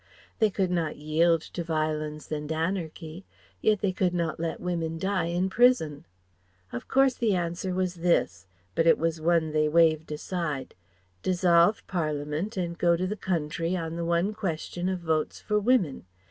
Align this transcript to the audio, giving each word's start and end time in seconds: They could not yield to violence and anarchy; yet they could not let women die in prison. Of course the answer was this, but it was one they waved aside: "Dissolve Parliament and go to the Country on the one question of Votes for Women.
They 0.39 0.49
could 0.49 0.71
not 0.71 0.95
yield 0.97 1.41
to 1.53 1.63
violence 1.63 2.31
and 2.31 2.51
anarchy; 2.51 3.23
yet 3.61 3.81
they 3.81 3.91
could 3.93 4.15
not 4.15 4.39
let 4.39 4.59
women 4.59 4.97
die 4.97 5.25
in 5.27 5.47
prison. 5.47 6.07
Of 6.71 6.87
course 6.87 7.13
the 7.13 7.35
answer 7.35 7.71
was 7.75 7.93
this, 7.93 8.47
but 8.73 8.87
it 8.87 8.97
was 8.97 9.21
one 9.21 9.51
they 9.51 9.69
waved 9.69 10.11
aside: 10.11 10.73
"Dissolve 11.21 11.85
Parliament 11.85 12.57
and 12.57 12.79
go 12.79 12.97
to 12.97 13.05
the 13.05 13.15
Country 13.15 13.77
on 13.77 13.95
the 13.95 14.03
one 14.03 14.33
question 14.33 14.89
of 14.89 15.01
Votes 15.01 15.39
for 15.39 15.59
Women. 15.59 16.07